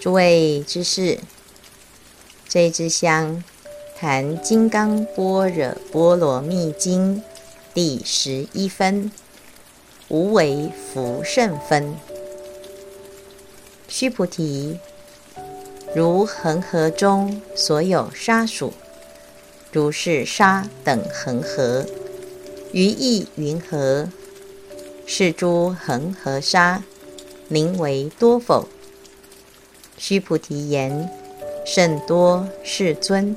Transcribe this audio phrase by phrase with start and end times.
[0.00, 1.18] 诸位知士，
[2.48, 3.44] 这一支香
[3.98, 7.16] 谈《金刚般若波罗蜜经》
[7.74, 9.12] 第十一分，
[10.08, 11.94] 无为福胜分。
[13.88, 14.78] 须菩提，
[15.94, 18.72] 如恒河中所有沙数，
[19.70, 21.84] 如是沙等恒河，
[22.72, 24.08] 于意云何？
[25.04, 26.82] 是诸恒河沙，
[27.48, 28.66] 名为多否？
[30.02, 31.10] 须菩提言：
[31.66, 33.36] 甚多，世尊。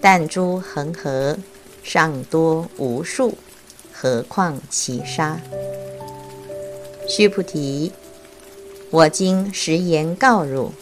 [0.00, 1.36] 但诸恒河
[1.82, 3.34] 尚多无数，
[3.92, 5.38] 何况其沙？
[7.06, 7.92] 须菩提，
[8.90, 10.72] 我今实言告汝：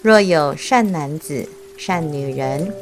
[0.00, 2.72] 若有善男子、善女人，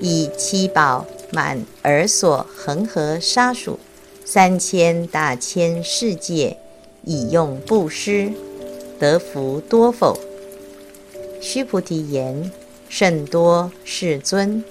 [0.00, 3.80] 以七宝满尔所恒河沙数。
[4.24, 6.56] 三千大千世界，
[7.02, 8.32] 以用布施，
[9.00, 10.16] 得福多否？
[11.40, 12.52] 须菩提言：
[12.88, 14.62] 甚多，世尊。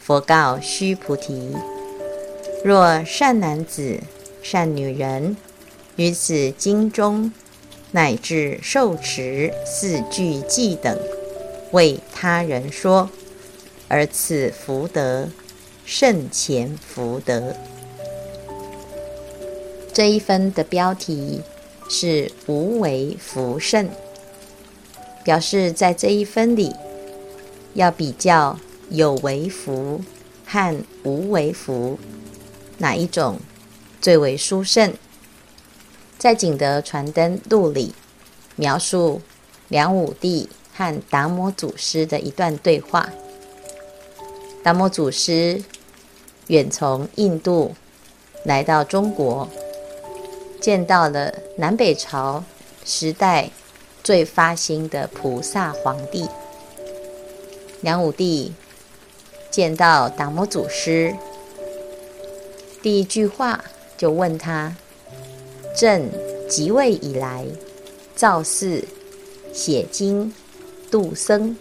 [0.00, 1.54] 佛告须菩提：
[2.64, 4.00] 若善男子、
[4.42, 5.36] 善女人，
[5.94, 7.32] 于此经中，
[7.92, 10.98] 乃至受持四句偈等，
[11.70, 13.08] 为他人说，
[13.86, 15.28] 而此福德
[15.84, 17.54] 胜前福德。
[19.92, 21.42] 这一分的标题
[21.88, 23.88] 是“无为福胜”，
[25.24, 26.74] 表示在这一分里
[27.74, 30.00] 要比较有为福
[30.46, 31.98] 和无为福
[32.78, 33.38] 哪一种
[34.00, 34.92] 最为殊胜。
[36.18, 37.94] 在《景德传灯录》里
[38.56, 39.20] 描述
[39.68, 43.08] 梁武帝和达摩祖师的一段对话。
[44.62, 45.62] 达摩祖师
[46.48, 47.74] 远从印度
[48.44, 49.48] 来到中国。
[50.60, 52.44] 见到了南北朝
[52.84, 53.50] 时代
[54.02, 56.28] 最发心的菩萨皇帝
[57.80, 58.52] 梁武帝，
[59.50, 61.14] 见到达摩祖师，
[62.82, 63.64] 第一句话
[63.96, 64.76] 就问他
[65.76, 66.10] ：“朕
[66.48, 67.46] 即位以来，
[68.14, 68.84] 造寺、
[69.52, 70.34] 写经、
[70.90, 71.56] 度僧，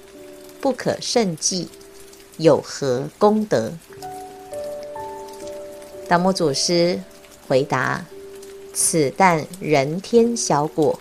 [0.60, 1.70] 不可胜计，
[2.38, 3.72] 有何功德？”
[6.08, 7.00] 达摩祖师
[7.48, 8.06] 回答。
[8.72, 11.00] 此但人天小果，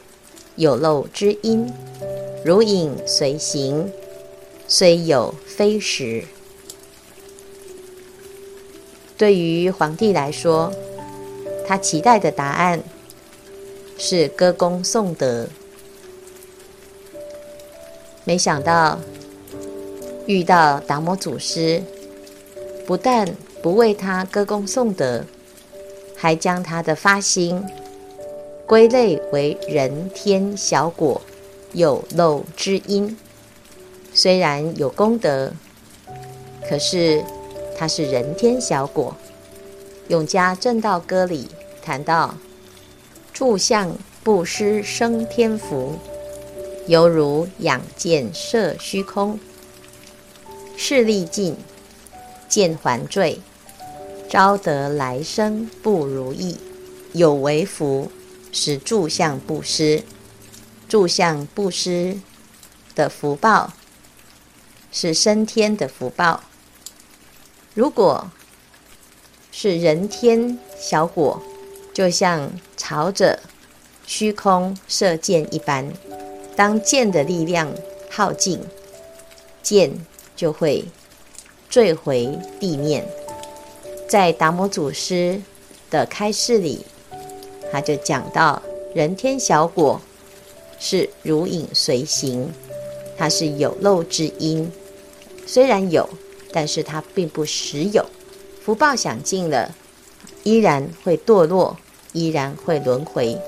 [0.58, 1.72] 有漏之因，
[2.44, 3.92] 如影随形，
[4.66, 6.24] 虽有非实。
[9.16, 10.72] 对于皇帝来说，
[11.64, 12.82] 他期待的答案
[13.96, 15.46] 是歌功颂德，
[18.24, 18.98] 没想到
[20.26, 21.80] 遇到达摩祖师，
[22.84, 23.32] 不但
[23.62, 25.24] 不为他歌功颂德。
[26.20, 27.64] 还将他的发心
[28.68, 31.22] 归类为人天小果，
[31.72, 33.16] 有漏之因。
[34.12, 35.54] 虽然有功德，
[36.68, 37.24] 可是
[37.78, 39.16] 它是人天小果。
[40.08, 41.48] 永嘉正道歌里
[41.82, 42.34] 谈到：
[43.32, 45.94] 住相布施生天福，
[46.86, 49.40] 犹如仰见摄虚空。
[50.76, 51.56] 势力尽，
[52.50, 53.40] 见还坠。
[54.28, 56.58] 招得来生不如意，
[57.14, 58.10] 有为福
[58.60, 60.02] 是住相布施，
[60.88, 62.18] 住相布施
[62.96, 63.72] 的福报
[64.90, 66.42] 是升天的福报。
[67.72, 68.28] 如果
[69.52, 71.40] 是人天小果，
[71.94, 73.38] 就像朝着
[74.04, 75.92] 虚空射箭一般，
[76.56, 77.72] 当箭的力量
[78.10, 78.60] 耗尽，
[79.62, 80.04] 箭
[80.34, 80.84] 就会
[81.70, 83.06] 坠回地面。
[84.08, 85.40] 在达摩祖师
[85.90, 86.84] 的开示里，
[87.70, 88.62] 他就讲到：
[88.94, 90.00] 人天小果
[90.78, 92.52] 是如影随形，
[93.16, 94.70] 它是有漏之因。
[95.46, 96.08] 虽然有，
[96.52, 98.04] 但是它并不实有。
[98.62, 99.74] 福报享尽了，
[100.44, 101.76] 依然会堕落，
[102.12, 103.38] 依然会轮回。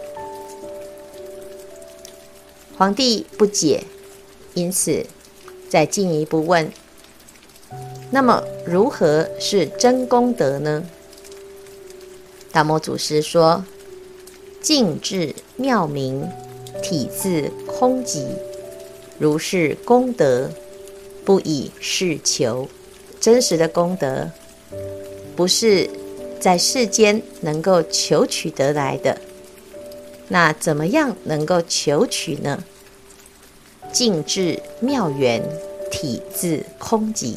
[2.76, 3.84] 皇帝不解，
[4.54, 5.04] 因此
[5.68, 6.72] 再进一步问。
[8.10, 10.84] 那么，如何是真功德呢？
[12.50, 13.64] 达摩祖师说
[14.62, 16.28] ：“静智妙明，
[16.82, 18.26] 体自空寂，
[19.18, 20.50] 如是功德，
[21.24, 22.68] 不以世求。
[23.18, 24.30] 真实的功德，
[25.36, 25.88] 不是
[26.38, 29.20] 在世间能够求取得来的。
[30.28, 32.62] 那怎么样能够求取呢？
[33.92, 35.42] 静智妙圆，
[35.90, 37.36] 体自空寂。”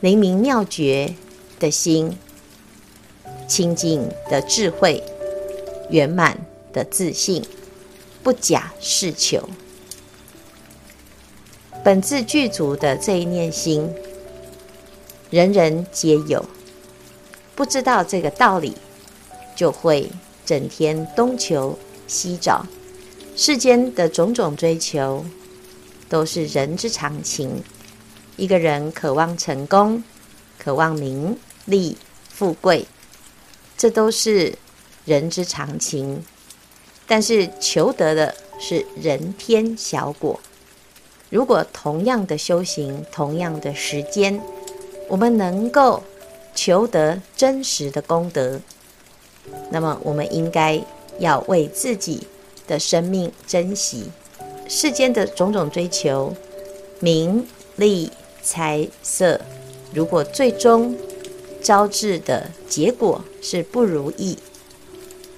[0.00, 1.14] 灵明妙觉
[1.58, 2.16] 的心，
[3.46, 5.02] 清净的智慧，
[5.90, 6.38] 圆满
[6.72, 7.44] 的自信，
[8.22, 9.48] 不假事求，
[11.84, 13.90] 本自具足的这一念心，
[15.30, 16.44] 人人皆有。
[17.54, 18.76] 不知道这个道理，
[19.56, 20.10] 就会
[20.46, 22.64] 整天东求西找。
[23.34, 25.24] 世间的种种追求，
[26.08, 27.62] 都是人之常情。
[28.36, 30.02] 一个人渴望成功，
[30.58, 31.96] 渴望名利
[32.28, 32.86] 富贵，
[33.76, 34.56] 这都是
[35.08, 36.22] 人之常情。
[37.06, 40.38] 但是求得的是人天小果。
[41.30, 44.40] 如果同样的修行，同样的时间，
[45.08, 46.02] 我们能够
[46.54, 48.60] 求得真实的功德，
[49.70, 50.80] 那么我们应该
[51.18, 52.26] 要为自己
[52.66, 54.10] 的生命珍惜。
[54.68, 56.34] 世间的种种追求，
[57.00, 57.46] 名
[57.76, 58.12] 利
[58.42, 59.40] 财色，
[59.94, 60.94] 如果最终
[61.62, 64.36] 招致的结果是不如意，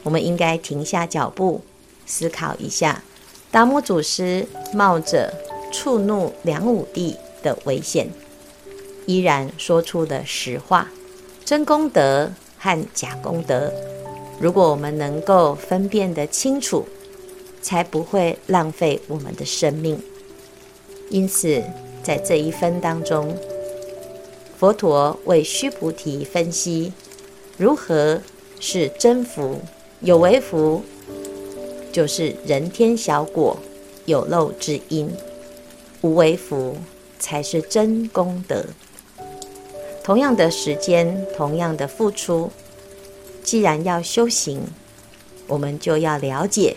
[0.03, 1.61] 我们应该停下脚步，
[2.07, 3.03] 思考一下。
[3.51, 5.35] 达摩祖师冒着
[5.73, 8.09] 触怒梁武帝的危险，
[9.07, 10.89] 依然说出的实话。
[11.45, 13.73] 真功德和假功德，
[14.39, 16.87] 如果我们能够分辨得清楚，
[17.61, 20.01] 才不会浪费我们的生命。
[21.09, 21.61] 因此，
[22.05, 23.37] 在这一分当中，
[24.57, 26.93] 佛陀为须菩提分析
[27.57, 28.21] 如何
[28.61, 29.61] 是真福。
[30.03, 30.83] 有为福，
[31.93, 33.59] 就是人天小果
[34.07, 35.09] 有漏之因；
[36.01, 36.77] 无为福，
[37.19, 38.65] 才是真功德。
[40.03, 42.51] 同样的时间，同样的付出，
[43.45, 44.63] 既然要修行，
[45.47, 46.77] 我们就要了解。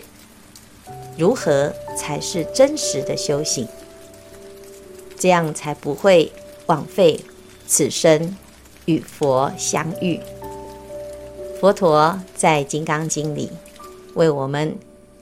[1.16, 3.66] 如何才是真实的修行？
[5.18, 6.30] 这样才不会
[6.66, 7.18] 枉费
[7.66, 8.36] 此生
[8.84, 10.20] 与佛相遇。
[11.64, 13.50] 佛陀在《金刚经》里
[14.12, 14.76] 为我们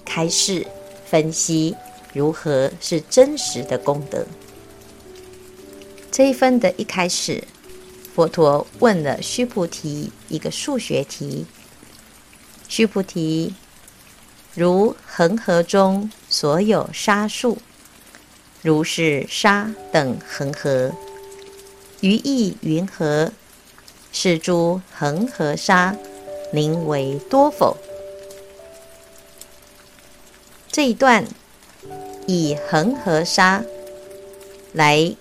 [0.05, 0.67] 开示
[1.07, 1.77] 分析
[2.13, 4.27] 如何是真实的功德。
[6.11, 7.45] 这一分的一开始，
[8.13, 11.47] 佛陀问了须菩提一个数学题：
[12.67, 13.55] 须菩提。
[14.53, 17.59] 如恒河中所有沙数，
[18.63, 20.91] 如是沙等恒河，
[22.01, 23.31] 于意云何？
[24.11, 25.97] 是诸恒河沙，
[26.53, 27.77] 名为多否？
[30.71, 31.27] 这一段
[32.27, 33.65] 以恒河沙
[34.73, 35.15] 来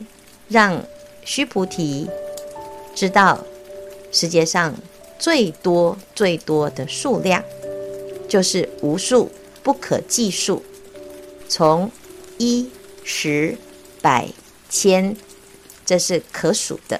[0.47, 0.83] 让
[1.25, 2.07] 须菩提
[2.93, 3.39] 知道
[4.11, 4.75] 世界上
[5.17, 7.43] 最多最多的数量。
[8.29, 9.29] 就是无数
[9.61, 10.63] 不可计数，
[11.49, 11.91] 从
[12.37, 12.69] 一、
[13.03, 13.57] 十、
[14.01, 14.29] 百、
[14.69, 15.13] 千，
[15.85, 16.97] 这是可数的。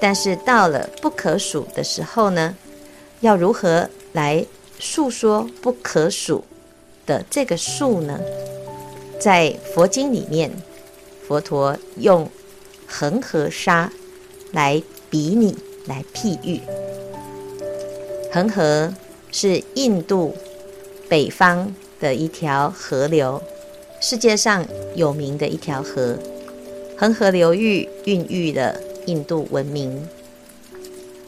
[0.00, 2.56] 但是到了不可数的时候呢，
[3.24, 4.44] 要如何来
[4.78, 6.44] 诉说不可数
[7.06, 8.20] 的这个数呢？
[9.18, 10.50] 在佛经里面，
[11.26, 12.28] 佛陀用
[12.86, 13.90] 恒河沙
[14.52, 15.56] 来比拟、
[15.86, 16.60] 来譬喻
[18.30, 18.92] 恒河。
[19.36, 20.32] 是印度
[21.08, 23.42] 北方的一条河流，
[24.00, 26.16] 世界上有名的一条河。
[26.96, 30.06] 恒河流域孕育了印度文明。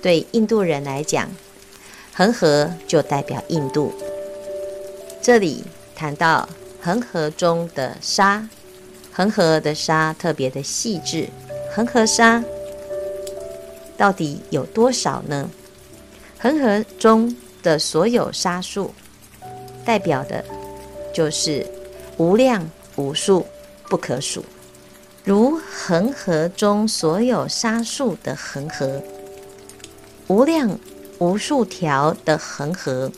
[0.00, 1.28] 对印度人来讲，
[2.16, 3.92] 恒河就代表印度。
[5.20, 6.48] 这里谈到
[6.80, 8.48] 恒河中的沙，
[9.12, 11.28] 恒河的沙特别的细致。
[11.74, 12.42] 恒河沙
[13.98, 15.50] 到底有多少呢？
[16.38, 17.36] 恒河中。
[17.62, 18.94] 的所有沙数，
[19.84, 20.44] 代表的
[21.12, 21.66] 就是
[22.16, 23.44] 无量无数
[23.88, 24.44] 不可数，
[25.24, 29.02] 如恒河中所有沙数的恒河，
[30.28, 30.78] 无量
[31.18, 33.10] 无数条的恒河。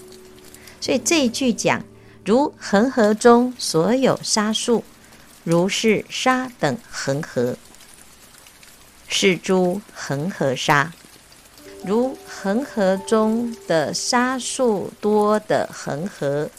[0.81, 1.85] 所以这一句讲，
[2.25, 4.85] 如恒河中所有沙数，
[5.45, 7.57] 如是沙等恒河，
[9.09, 10.93] 是诸恒河沙。
[11.85, 16.51] 如恒河中的沙数多的恒河，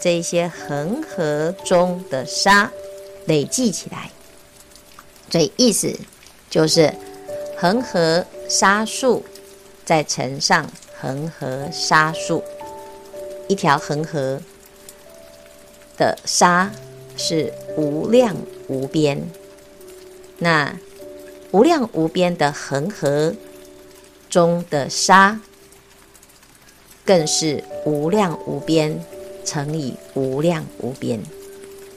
[0.00, 2.70] 这些恒河中的沙
[3.26, 4.10] 累计起来，
[5.30, 5.94] 所以意思
[6.48, 6.94] 就是
[7.58, 9.24] 恒河沙数
[9.86, 10.68] 再乘上
[11.00, 12.42] 恒河沙数，
[13.48, 14.42] 一条恒河
[15.96, 16.70] 的沙
[17.16, 18.36] 是无量
[18.68, 19.30] 无边，
[20.38, 20.76] 那
[21.52, 23.32] 无量无边的恒河。
[24.28, 25.40] 中的沙
[27.04, 29.00] 更是无量无边
[29.44, 31.20] 乘以无量无边，《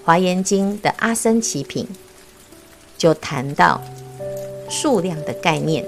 [0.05, 1.87] 华严经》的阿僧祇品
[2.97, 3.81] 就谈到
[4.69, 5.83] 数量的概念，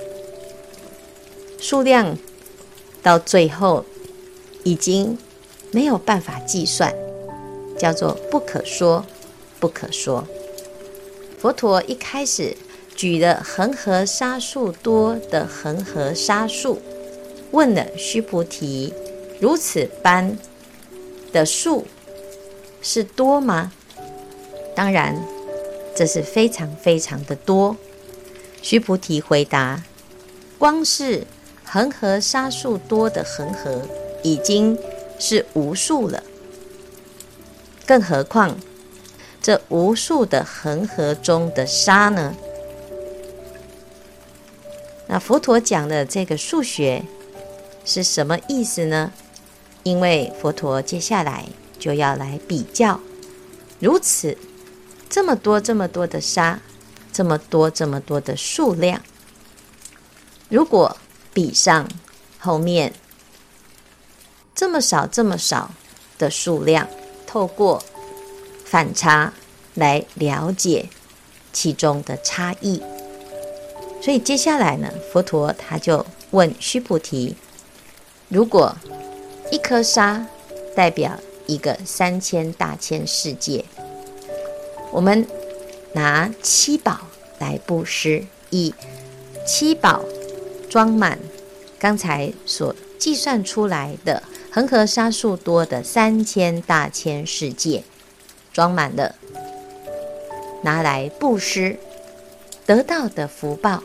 [1.62, 2.18] 数量
[3.04, 3.86] 到最后
[4.64, 5.16] 已经
[5.72, 6.92] 没有办法计算，
[7.78, 9.06] 叫做不可说
[9.60, 10.28] 不可说。
[11.40, 12.58] 佛陀一开始
[12.96, 16.82] 举了恒河沙数多的恒河沙数，
[17.52, 18.92] 问了须菩提：
[19.40, 20.36] 如此般
[21.32, 21.86] 的数
[22.82, 23.72] 是多吗？
[24.76, 25.24] 当然，
[25.96, 27.78] 这是非常非常的多。
[28.64, 29.84] 须菩提回答：
[30.58, 31.26] 光是
[31.74, 33.82] 恒河沙数多的恒河，
[34.24, 34.78] 已经
[35.18, 36.22] 是无数了，
[37.86, 38.58] 更何况
[39.42, 42.36] 这无数的恒河中的沙呢？
[45.08, 47.06] 那佛陀讲的这个数学
[47.86, 49.14] 是什么意思呢？
[49.84, 51.46] 因为佛陀接下来
[51.80, 53.00] 就要来比较，
[53.80, 54.38] 如此
[55.10, 56.60] 这么多这么多的沙，
[57.14, 59.02] 这么多这么多的数量，
[60.50, 60.98] 如果
[61.34, 61.88] 比上
[62.40, 62.94] 后面。
[64.54, 65.72] 这么少，这么少
[66.18, 66.88] 的数量，
[67.26, 67.84] 透过
[68.64, 69.34] 反差
[69.74, 70.90] 来了解
[71.52, 72.82] 其中的差异。
[74.02, 77.36] 所以接下来呢，佛陀他就问须菩提：
[78.30, 78.76] 如果
[79.52, 80.28] 一颗沙
[80.76, 83.66] 代表一个三千大千世界，
[84.92, 85.26] 我们
[85.94, 87.02] 拿七宝
[87.40, 88.74] 来布施，以
[89.46, 90.04] 七宝
[90.72, 91.20] 装满
[91.78, 94.24] 刚才所计算出来的。
[94.54, 97.84] 恒河沙数多的三千大千世界，
[98.54, 99.16] 装满了，
[100.64, 101.78] 拿来布施，
[102.66, 103.84] 得到的福报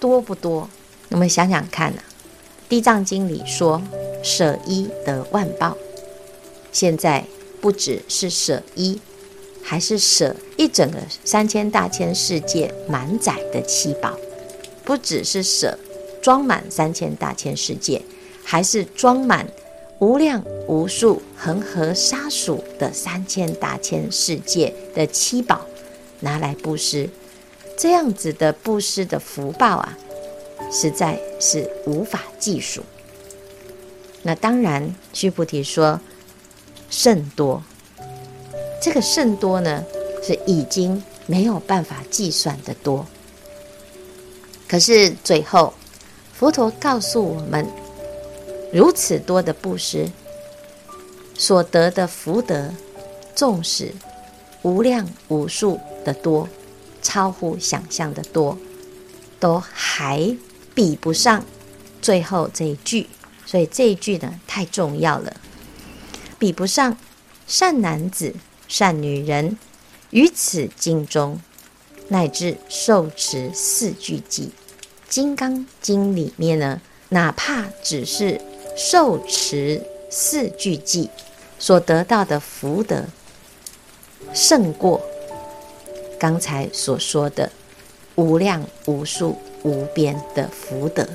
[0.00, 0.68] 多不多？
[1.10, 2.02] 我们想想看呐，
[2.68, 3.82] 《地藏经》里说
[4.22, 5.76] “舍一得万报”，
[6.70, 7.24] 现在
[7.60, 9.00] 不只是舍一，
[9.62, 14.16] 还是舍一整个三千大千世界满载的七宝，
[14.84, 15.76] 不只是舍
[16.26, 18.02] 装满三千大千世界，
[18.42, 19.46] 还是装满。
[20.00, 25.64] 无量无数恒河沙数的三千大千世界的七宝
[26.18, 27.08] 拿来布施，
[27.78, 29.96] 这样子的布施的福报啊，
[30.72, 32.82] 实在是无法计数。
[34.22, 36.00] 那当然，须菩提说
[36.90, 37.62] 甚多，
[38.82, 39.84] 这个甚多呢，
[40.24, 43.06] 是已经没有办法计算的多。
[44.66, 45.72] 可是最后，
[46.38, 47.66] 佛陀告诉我们。
[48.72, 50.10] 如此多的布施
[51.34, 52.74] 所得的福德，
[53.34, 53.94] 纵使
[54.62, 56.48] 无量无数的多，
[57.00, 58.58] 超乎想象的多，
[59.38, 60.36] 都还
[60.74, 61.44] 比不上
[62.02, 63.06] 最后这一句。
[63.46, 65.34] 所以这一句呢，太重要了，
[66.38, 66.98] 比不上
[67.46, 68.34] 善男子、
[68.66, 69.56] 善女人
[70.10, 71.40] 于此经中，
[72.08, 74.40] 乃至受持四句偈，
[75.08, 78.40] 《金刚经》里面呢，哪怕只是。
[78.78, 81.08] 受持四句偈
[81.58, 83.06] 所得到的福德，
[84.34, 85.00] 胜过
[86.18, 87.50] 刚才所说的
[88.16, 91.08] 无量无数无边的福德。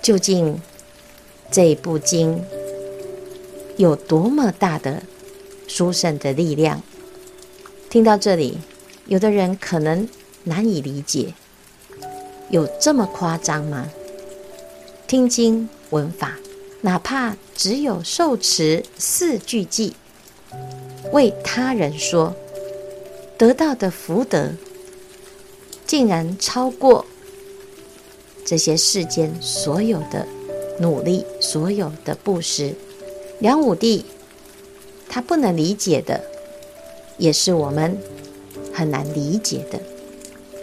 [0.00, 0.62] 究竟
[1.50, 2.44] 这部经
[3.76, 5.02] 有多么大的
[5.66, 6.80] 殊胜的力量？
[7.90, 8.58] 听到这里，
[9.06, 10.08] 有的人可能
[10.44, 11.34] 难以理解，
[12.50, 13.88] 有这么夸张吗？
[15.06, 15.68] 听经。
[15.90, 16.36] 闻法，
[16.80, 19.92] 哪怕只有受持四句偈，
[21.12, 22.34] 为他人说，
[23.38, 24.50] 得到的福德，
[25.86, 27.06] 竟然超过
[28.44, 30.26] 这些世间所有的
[30.80, 32.74] 努力、所有的布施。
[33.38, 34.04] 梁武帝
[35.08, 36.20] 他不能理解的，
[37.16, 37.96] 也是我们
[38.74, 39.78] 很难理解的。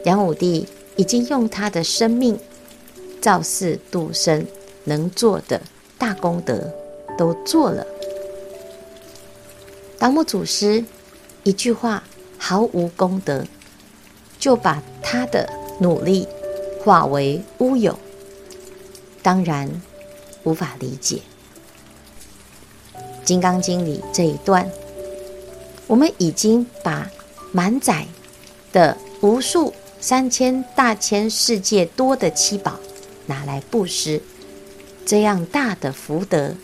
[0.04, 2.40] 梁武帝已经用他的生命
[3.22, 4.46] 造寺度生。
[4.86, 5.62] 能做的
[5.98, 6.70] 大功德
[7.18, 7.88] 都做了。
[9.98, 10.84] 达摩祖师
[11.44, 12.04] 一句话
[12.38, 13.46] 毫无功德，
[14.38, 16.28] 就把他的努力
[16.84, 17.98] 化为乌有，
[19.22, 19.82] 当然
[20.44, 21.22] 无法理解。
[23.24, 24.70] 《金刚经》里这一段，
[25.88, 27.10] 我们已经把
[27.54, 28.06] 满载
[28.74, 29.74] 的无数
[30.06, 32.78] 三千大千世界多的七宝
[33.26, 34.22] 拿来布施。
[35.06, 36.58] 这样大的福德，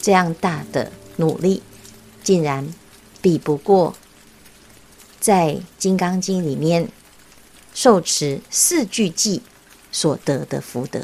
[0.00, 1.60] 这样大的努力，
[2.22, 2.72] 竟然
[3.20, 3.96] 比不过
[5.18, 6.88] 在《金刚经》里面
[7.74, 9.40] 受持四句偈
[9.90, 11.00] 所得的福德。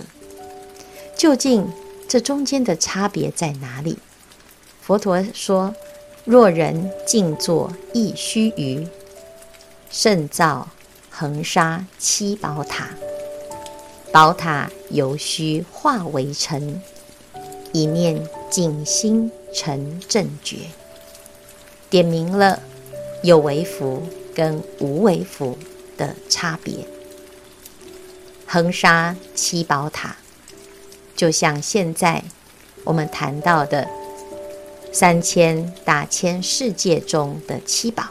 [1.16, 1.68] 究竟
[2.08, 3.98] 这中间的差别在哪里？
[4.80, 5.74] 佛陀说
[6.24, 8.86] ：“若人静坐一须臾，
[9.90, 10.68] 胜造
[11.20, 12.88] 恒沙七宝塔。”
[14.10, 16.80] 宝塔犹须化为尘，
[17.74, 20.56] 一念净心成正觉。
[21.90, 22.62] 点明了
[23.22, 24.02] 有为福
[24.34, 25.58] 跟无为佛
[25.98, 26.86] 的差别。
[28.46, 30.16] 恒沙七宝塔，
[31.14, 32.24] 就像现在
[32.84, 33.86] 我们谈到的
[34.90, 38.04] 三千大千世界中的七宝。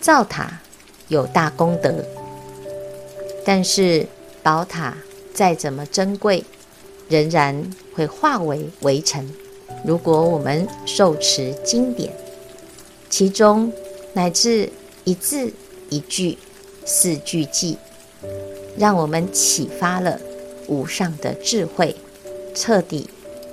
[0.00, 0.60] 造塔
[1.08, 2.04] 有大功德，
[3.44, 4.06] 但是
[4.42, 4.96] 宝塔
[5.32, 6.44] 再怎么珍贵，
[7.08, 9.30] 仍然会化为微尘。
[9.84, 12.12] 如果我们受持经典，
[13.08, 13.72] 其中
[14.12, 14.70] 乃至
[15.04, 15.52] 一字
[15.90, 16.38] 一句、
[16.84, 17.76] 四句偈。
[18.78, 20.20] 让我们启发了
[20.66, 21.96] 无上的智慧，
[22.54, 23.08] 彻底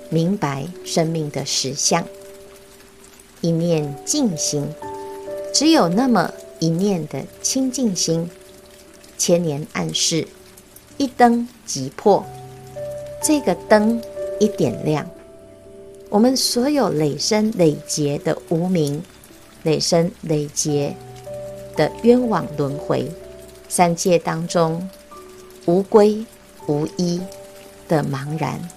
[0.09, 2.05] 明白生命的实相。
[3.39, 4.67] 一念净心，
[5.53, 6.33] 只有那么
[6.63, 8.29] 一念的清净心，
[9.17, 10.25] 千年暗示，
[10.95, 12.25] 一灯即破。
[13.21, 14.01] 这个灯
[14.39, 15.05] 一点亮，
[16.09, 19.03] 我们所有累生累劫的无明，
[19.63, 20.95] 累生累劫
[21.75, 23.11] 的冤枉轮回，
[23.67, 24.89] 三界当中。
[25.65, 26.25] 无归
[26.67, 27.19] 无依
[27.89, 28.69] 的茫然，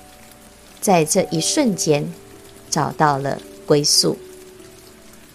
[0.81, 2.05] 在这一瞬间
[2.69, 4.16] 找到了归宿，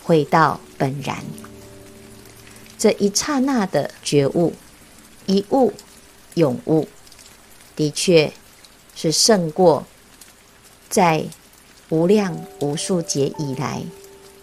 [0.03, 1.23] 回到本然。
[2.81, 4.53] 这一刹那的觉悟，
[5.27, 5.71] 一悟
[6.33, 6.87] 永悟，
[7.75, 8.33] 的确
[8.95, 9.85] 是胜过
[10.89, 11.25] 在
[11.89, 13.83] 无量无数劫以来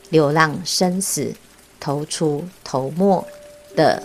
[0.08, 1.34] 流浪生死、
[1.80, 3.26] 投出头没
[3.74, 4.04] 的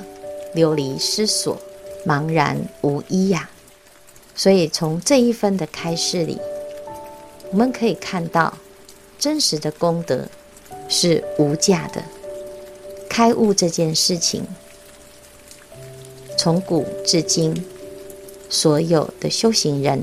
[0.55, 1.55] 流离失所。
[2.03, 3.47] 茫然无依呀、
[4.33, 6.39] 所以从这一分的开示里，
[7.51, 8.57] 我们可以看到
[9.19, 10.27] 真实的功德
[10.89, 12.03] 是无价的。
[13.15, 14.43] 开悟这件事情，
[16.35, 17.63] 从古至今，
[18.49, 20.01] 所有的修行人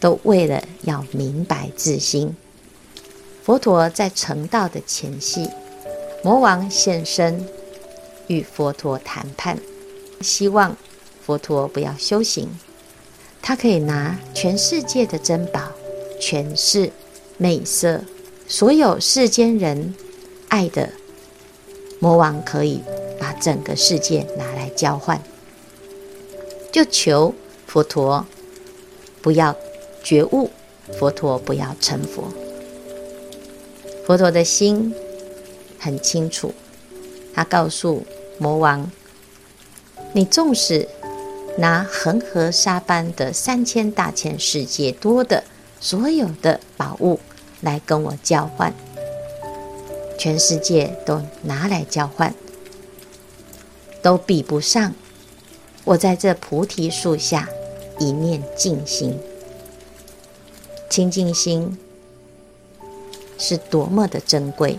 [0.00, 2.34] 都为了要明白自心。
[3.44, 5.48] 佛陀在成道的前夕，
[6.24, 7.46] 魔王现身
[8.26, 9.56] 与佛陀谈判，
[10.20, 10.76] 希望。
[11.24, 12.48] 佛陀不要修行，
[13.40, 15.70] 他可以拿全世界的珍宝、
[16.20, 16.90] 权势、
[17.36, 18.02] 美色，
[18.48, 19.94] 所有世间人
[20.48, 20.90] 爱的，
[21.98, 22.82] 魔王可以
[23.18, 25.20] 把整个世界拿来交换，
[26.72, 27.34] 就求
[27.66, 28.26] 佛陀
[29.20, 29.56] 不要
[30.02, 30.50] 觉悟，
[30.98, 32.24] 佛陀不要成佛。
[34.06, 34.94] 佛陀的心
[35.78, 36.54] 很清楚，
[37.34, 38.04] 他告诉
[38.38, 38.90] 魔王
[40.14, 40.88] ：“你纵使……”
[41.58, 45.42] 拿恒河沙般的三千大千世界多的
[45.80, 47.18] 所有的宝物
[47.60, 48.72] 来跟我交换，
[50.18, 52.34] 全世界都拿来交换，
[54.02, 54.92] 都比不上
[55.84, 57.48] 我在这菩提树下
[57.98, 59.18] 一念净心。
[60.90, 61.78] 清净心
[63.38, 64.78] 是多么的珍贵，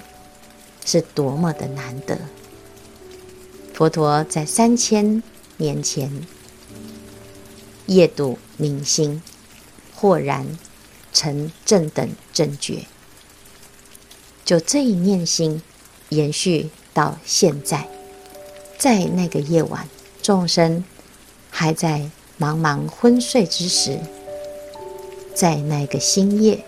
[0.86, 2.18] 是多么的难得。
[3.74, 5.24] 佛陀在三千
[5.58, 6.12] 年前。
[7.86, 9.20] 夜睹明心，
[9.96, 10.46] 豁然
[11.12, 12.86] 成正等正觉。
[14.50, 15.62] 就这一念心，
[16.10, 17.88] 延续到现在，
[18.80, 19.88] 在那个夜晚，
[20.24, 20.84] 众生
[21.52, 22.10] 还在
[22.40, 24.00] 茫茫昏睡之时，
[25.36, 26.66] 在那个星夜，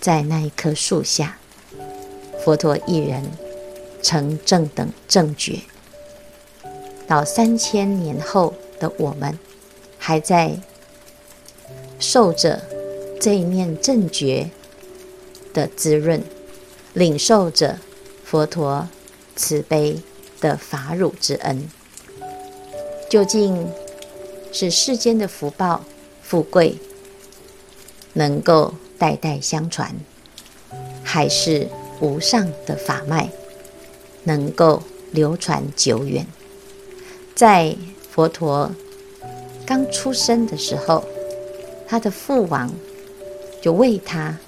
[0.00, 1.38] 在那一棵树下，
[2.44, 3.24] 佛陀一人
[4.00, 5.58] 成正等正觉。
[7.08, 9.36] 到三千年后的我们。
[10.00, 10.56] 还在
[11.98, 12.62] 受着
[13.20, 14.48] 这一念正觉
[15.58, 16.22] 的滋润，
[16.92, 17.80] 领受着
[18.24, 18.86] 佛陀
[19.34, 20.00] 慈悲
[20.40, 21.68] 的法乳之恩，
[23.10, 23.68] 究竟
[24.52, 25.84] 是世间的福报
[26.22, 26.76] 富贵
[28.12, 29.92] 能够代代相传，
[31.02, 31.66] 还是
[32.00, 33.28] 无上的法脉
[34.22, 36.24] 能够流传久远？
[37.34, 37.74] 在
[38.12, 38.70] 佛陀。
[39.66, 41.04] 刚出生的时候，
[41.86, 42.72] 他的父王
[43.60, 44.38] 就为他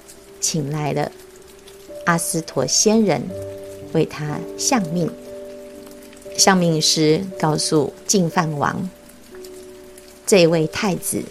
[0.41, 1.09] 请来了
[2.05, 3.21] 阿斯陀仙人，
[3.93, 5.09] 为他相命。
[6.37, 8.89] 相命师告诉净饭王，
[10.25, 11.21] 这位太子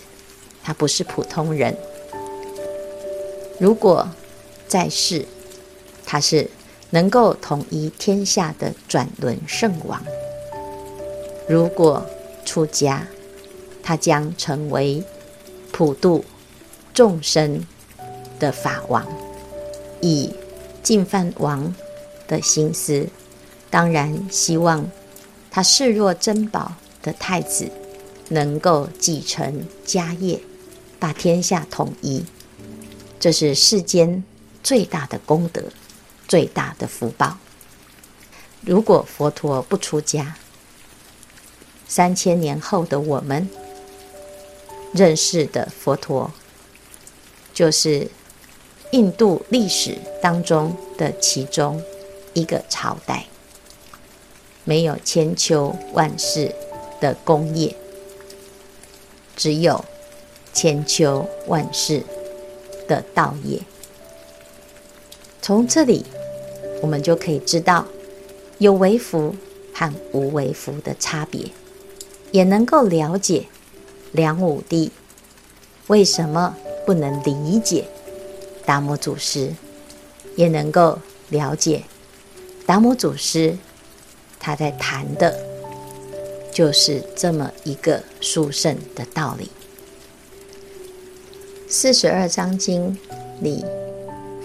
[0.62, 1.76] 他不是普通人，
[3.58, 4.08] 如果
[4.68, 5.24] 在世，
[6.06, 6.48] 他是
[6.90, 10.00] 能够统一天下的转轮圣王；
[11.48, 12.06] 如果
[12.44, 13.08] 出家，
[13.82, 15.02] 他将成为
[15.72, 16.24] 普度
[16.92, 17.66] 众生
[18.40, 19.06] 的法王，
[20.00, 20.34] 以
[20.82, 21.72] 净饭王
[22.26, 23.06] 的心思，
[23.70, 24.90] 当然希望
[25.52, 26.72] 他视若珍宝
[27.02, 27.70] 的太子
[28.28, 30.40] 能够继承家业，
[30.98, 32.24] 把天下统一。
[33.20, 34.24] 这是世间
[34.62, 35.62] 最大的功德，
[36.26, 37.38] 最大的福报。
[38.62, 40.36] 如果佛陀不出家，
[41.86, 43.48] 三千年后的我们
[44.92, 46.30] 认识的佛陀，
[47.52, 48.08] 就是
[48.92, 51.80] 印度历史当中的其中
[52.32, 53.24] 一个朝代，
[54.64, 56.52] 没有千秋万世
[57.00, 57.74] 的功业，
[59.36, 59.84] 只有
[60.52, 62.02] 千秋万世
[62.88, 63.60] 的道业。
[65.40, 66.04] 从这里，
[66.82, 67.86] 我们就可以知道
[68.58, 69.36] 有为福
[69.72, 71.46] 和无为福的差别，
[72.32, 73.46] 也能够了解
[74.10, 74.90] 梁武帝
[75.86, 77.84] 为什么不能理解
[78.70, 79.52] 达摩祖师，
[80.36, 81.82] 也能够了解
[82.66, 83.56] 达摩祖师
[84.38, 85.36] 他在谈的，
[86.52, 89.50] 就是这么一个殊胜的道理。
[91.66, 92.96] 四十二章经
[93.40, 93.64] 里，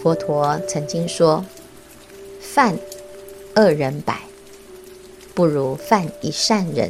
[0.01, 1.45] 佛陀曾经说
[2.41, 2.79] ：“犯
[3.55, 4.23] 恶人百，
[5.35, 6.89] 不如犯一善人；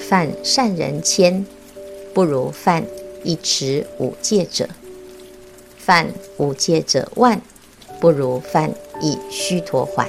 [0.00, 1.46] 犯善人千，
[2.12, 2.84] 不如犯
[3.22, 4.66] 一持五戒者；
[5.86, 7.40] 犯五戒者万，
[8.00, 10.08] 不如犯以须陀洹；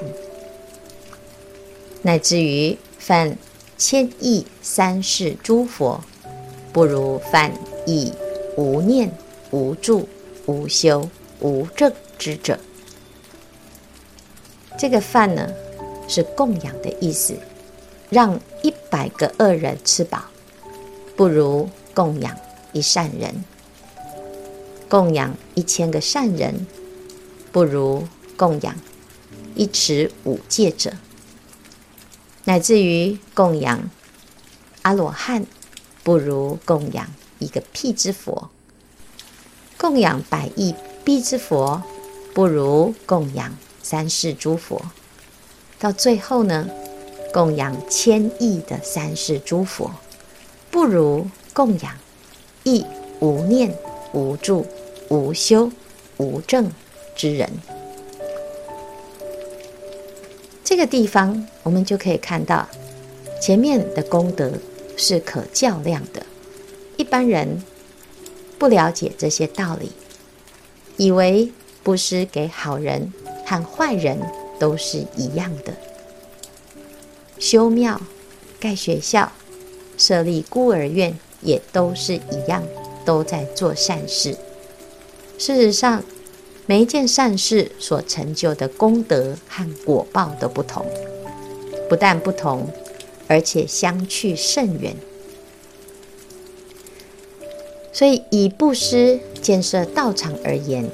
[2.01, 3.37] 乃至于犯
[3.77, 6.03] 千亿三世诸佛，
[6.73, 7.53] 不如犯
[7.85, 8.11] 以
[8.55, 9.15] 无念、
[9.51, 10.09] 无住、
[10.47, 11.07] 无修。”
[11.39, 12.57] 无证之者，
[14.75, 15.53] 这个饭呢
[16.07, 17.35] 是供养的意思，
[18.09, 20.23] 让一百个恶人吃饱，
[21.15, 22.35] 不如供养
[22.71, 23.31] 一善人；
[24.89, 26.65] 供养一千个善人，
[27.51, 28.75] 不如供养
[29.55, 30.91] 一持五戒者；
[32.45, 33.89] 乃至于供养
[34.81, 35.45] 阿罗汉，
[36.03, 37.07] 不如供养
[37.39, 38.49] 一个辟支佛；
[39.77, 40.75] 供养百亿。
[41.05, 41.81] 辟支佛
[42.33, 44.91] 不如供养三世诸佛，
[45.79, 46.69] 到最后呢，
[47.31, 49.89] 供养千亿的三世诸佛，
[50.69, 51.95] 不如供养
[52.65, 52.85] 一
[53.21, 53.73] 无念、
[54.11, 54.67] 无住、
[55.09, 55.71] 无修、
[56.17, 56.71] 无证
[57.15, 57.49] 之人。
[60.63, 62.67] 这个地方我们就可以看到，
[63.41, 64.51] 前面的功德
[64.97, 66.25] 是可较量的，
[66.97, 67.63] 一般人
[68.59, 69.91] 不了解这些道理。
[70.97, 71.51] 以为
[71.83, 73.13] 布施给好人
[73.45, 74.19] 和坏人
[74.59, 75.73] 都是一样的，
[77.39, 78.01] 修庙、
[78.59, 79.31] 盖学校、
[79.97, 82.63] 设立孤儿院也都是一样，
[83.05, 84.35] 都在做善事。
[85.37, 86.03] 事实上，
[86.65, 90.85] 每一件善事所成就的功德和果报都不同，
[91.87, 92.67] 不但不同，
[93.27, 94.95] 而且相去甚远。
[97.93, 100.89] 所以，以布施建设道场而言，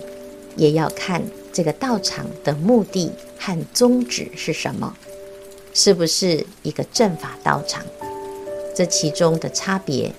[0.55, 4.95] 也要看这个道场的目的和宗旨是什么，
[5.73, 7.83] 是不是一个正法道场？
[8.75, 10.13] 这其中的差别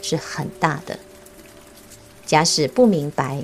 [0.00, 0.98] 是很大的。
[2.26, 3.42] 假使不明白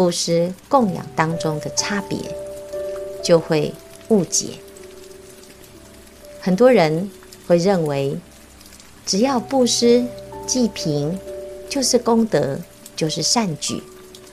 [0.00, 2.18] 布施供养当中的差别，
[3.22, 3.74] 就会
[4.08, 4.54] 误解。
[6.40, 7.10] 很多人
[7.46, 8.16] 会认为，
[9.04, 10.02] 只要布施
[10.46, 11.18] 济贫。
[11.68, 12.58] 就是功德，
[12.96, 13.82] 就是善举，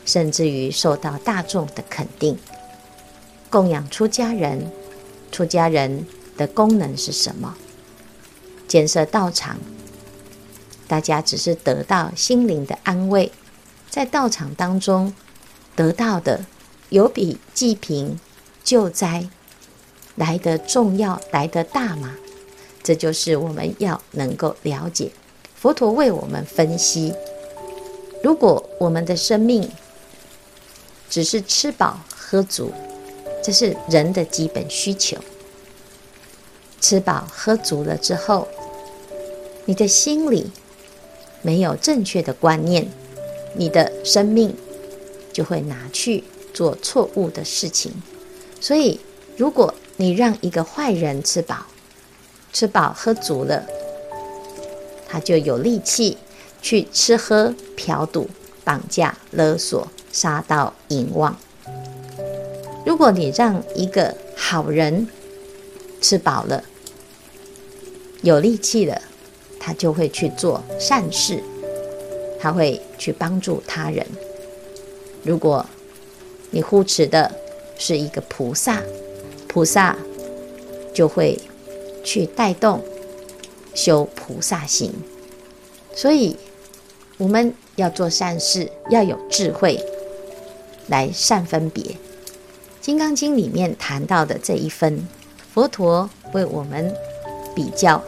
[0.05, 2.37] 甚至于受到大众的肯定。
[3.49, 4.71] 供养出家人，
[5.33, 7.53] 出家人的功能是什么？
[8.69, 9.57] 建设道场，
[10.87, 13.29] 大家只是得到心灵的安慰，
[13.89, 15.13] 在道场当中
[15.77, 16.43] 得到的，
[16.89, 18.19] 有比济贫
[18.63, 19.29] 救灾
[20.15, 22.15] 来得重要、来得大吗？
[22.81, 25.11] 这就是我们要能够了解。
[25.55, 27.13] 佛陀为我们分析：
[28.23, 29.69] 如果我们的生命
[31.09, 32.71] 只是吃饱喝足，
[33.43, 35.17] 这是人的基本需求。
[36.81, 38.47] 吃饱喝足了之后，
[39.65, 40.51] 你的心里
[41.41, 42.87] 没有正确的观念，
[43.53, 44.55] 你的生命
[45.37, 47.91] 就会拿去做错误的事情。
[48.59, 48.99] 所以，
[49.37, 51.67] 如果你让一个坏人吃饱，
[52.51, 53.63] 吃饱喝足了，
[55.07, 56.17] 他就有力气
[56.59, 58.27] 去吃喝嫖赌、
[58.63, 61.37] 绑架勒索、杀盗淫妄。
[62.83, 65.07] 如果你让一个好人
[66.01, 66.63] 吃饱了、
[68.23, 68.99] 有力气了，
[69.59, 71.43] 他就会去做善事，
[72.39, 74.03] 他会去帮助他人。
[75.27, 75.63] 如果
[76.51, 77.29] 你护持的
[77.77, 78.81] 是一个菩萨，
[79.47, 79.95] 菩萨
[80.93, 81.37] 就会
[82.03, 82.81] 去带动。
[83.75, 84.91] 修菩萨行，
[85.93, 86.35] 所以
[87.19, 89.79] 我们要做善事，要有智慧
[90.87, 91.83] 来善分别。
[92.81, 95.07] 《金刚经》里面谈到的这一分，
[95.53, 96.91] 佛陀为我们
[97.55, 98.03] 比较，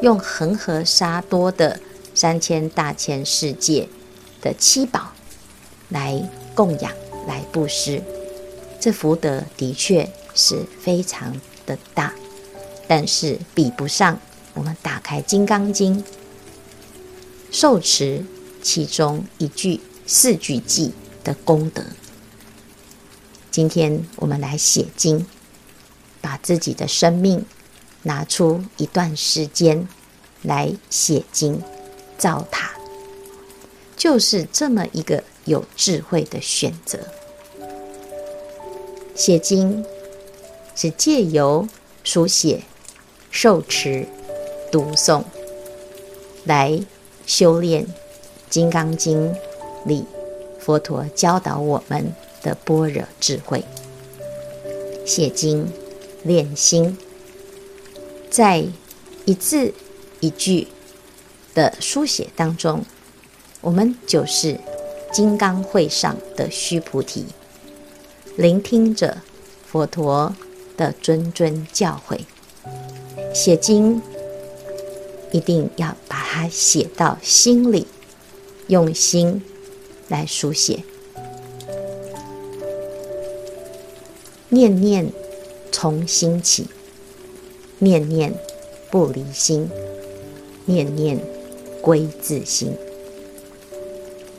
[0.00, 1.80] 用恒河沙多的
[2.14, 3.88] 三千大千世界
[4.40, 5.10] 的七宝
[5.88, 6.22] 来
[6.54, 6.92] 供养、
[7.26, 8.02] 来布施，
[8.78, 11.34] 这福德的确是非常
[11.66, 12.12] 的大，
[12.86, 14.18] 但是比不上
[14.54, 16.02] 我们打开《金刚经》，
[17.50, 18.24] 受持
[18.62, 20.90] 其中一句四句偈
[21.22, 21.84] 的功德。
[23.50, 25.26] 今天我们来写经，
[26.20, 27.44] 把自己的生命
[28.02, 29.88] 拿出一段时间
[30.42, 31.60] 来写经
[32.16, 32.70] 造塔，
[33.96, 36.98] 就是这么一个有智慧的选择。
[39.14, 39.84] 写经
[40.74, 41.68] 是借由
[42.04, 42.62] 书写、
[43.30, 44.06] 受持、
[44.72, 45.24] 读诵
[46.44, 46.80] 来
[47.26, 47.84] 修炼
[48.48, 49.32] 《金刚经》
[49.84, 50.04] 里
[50.58, 52.12] 佛陀教导我们。
[52.42, 53.62] 的般若智慧，
[55.04, 55.70] 写经
[56.22, 56.96] 练心，
[58.30, 58.64] 在
[59.26, 59.74] 一字
[60.20, 60.68] 一句
[61.52, 62.82] 的书写当中，
[63.60, 64.58] 我们就是
[65.12, 67.26] 金刚会上的须菩提，
[68.36, 69.18] 聆听着
[69.66, 70.34] 佛陀
[70.76, 72.20] 的谆谆教诲。
[73.34, 74.00] 写经
[75.32, 77.86] 一定要把它写到心里，
[78.68, 79.42] 用心
[80.08, 80.84] 来书写。
[84.48, 85.12] 念念
[85.72, 86.66] 从心起，
[87.78, 88.32] 念念
[88.90, 89.68] 不离心，
[90.66, 91.20] 念念
[91.82, 92.76] 归自心。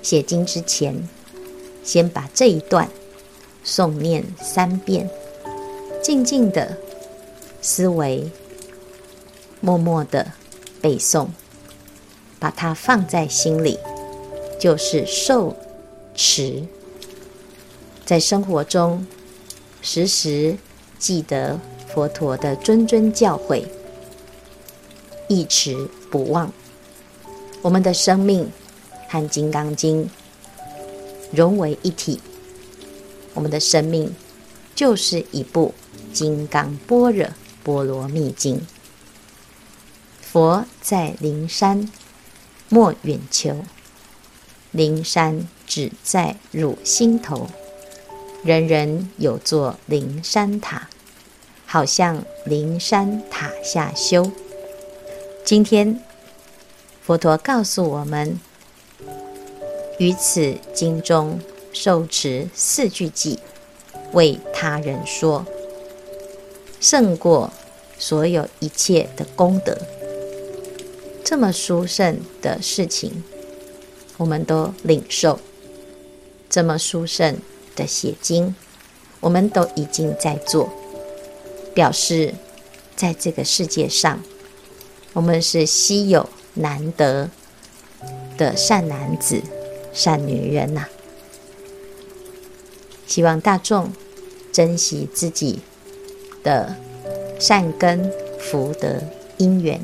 [0.01, 1.07] 写经之前，
[1.83, 2.89] 先把这一段
[3.65, 5.09] 诵念三遍，
[6.01, 6.77] 静静的
[7.61, 8.29] 思维，
[9.59, 10.31] 默默的
[10.81, 11.27] 背诵，
[12.39, 13.77] 把它放在心里，
[14.59, 15.55] 就是受
[16.15, 16.63] 持，
[18.05, 19.05] 在生活中。
[19.83, 20.55] 时时
[20.99, 23.65] 记得佛陀的谆谆教诲，
[25.27, 26.51] 一持不忘。
[27.63, 28.51] 我们的生命
[29.11, 30.05] 和《金刚经》
[31.33, 32.21] 融为一体，
[33.33, 34.15] 我们的生命
[34.73, 35.73] 就是一部
[36.15, 37.27] 《金刚般若
[37.61, 38.55] 波罗蜜经》。
[40.21, 41.91] 佛在灵山
[42.69, 43.65] 莫远求，
[44.71, 47.49] 灵山只在汝心头。
[48.45, 50.87] 人人有座灵山塔，
[51.65, 54.31] 好像灵山塔下修。
[55.43, 56.01] 今天
[57.03, 58.39] 佛陀告诉我们，
[60.01, 61.39] 于此经中
[61.71, 63.37] 受持四句偈，
[64.13, 65.45] 为他人说，
[66.79, 67.53] 胜过
[67.99, 69.77] 所有一切的功德。
[71.23, 73.23] 这么殊胜的事情，
[74.17, 75.39] 我们都领受。
[76.49, 77.37] 这么殊胜。
[77.73, 78.53] 的写经，
[79.21, 80.69] 我们都已经在做，
[81.73, 82.35] 表示
[82.97, 84.21] 在这个世界上，
[85.13, 87.29] 我们是稀有难得
[88.37, 89.41] 的善男子、
[89.93, 90.89] 善女人呐、啊。
[93.07, 93.91] 希望大众
[94.51, 95.59] 珍惜自己
[96.43, 96.75] 的
[97.39, 99.01] 善根、福德、
[99.37, 99.81] 因缘，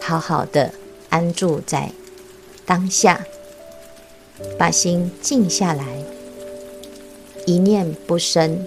[0.00, 0.72] 好好的
[1.08, 1.92] 安住在
[2.66, 3.24] 当下，
[4.58, 5.84] 把心静下来。
[7.46, 8.66] 一念不生，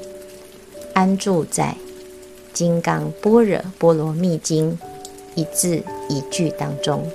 [0.93, 1.75] 安住在
[2.53, 4.71] 《金刚般若波罗蜜经》
[5.35, 7.07] 一字一句当中。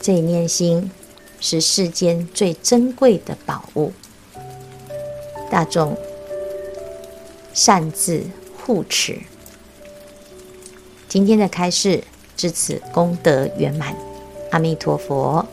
[0.00, 0.90] 这一念心
[1.40, 3.92] 是世间最珍贵的宝物，
[5.50, 5.96] 大众
[7.52, 8.24] 善自
[8.56, 9.18] 护持。
[11.08, 12.02] 今天的开示
[12.36, 13.96] 至此功德圆满，
[14.50, 15.46] 阿弥陀佛。